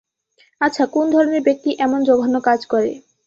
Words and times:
আচ্ছা, 0.61 0.83
কোন 0.87 1.05
ধরণের 1.11 1.41
ব্যক্তি 1.43 1.69
এমন 1.79 1.99
জঘন্য 2.03 2.35
কাজ 2.47 2.59
করে? 2.65 2.91